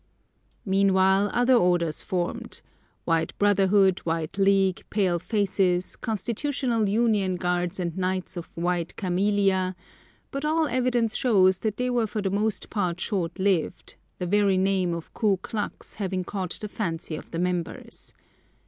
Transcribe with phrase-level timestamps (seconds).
[0.65, 2.63] Meanwhile, other orders formed:
[3.05, 9.75] White brotherhood, White League, Pale Faces, Constitutional Union Guards and Knights of White Camelia;
[10.31, 14.57] but all evidence shows that they were for the most part short lived, the very
[14.57, 18.11] name of Ku Klux having caught the fancy of the members.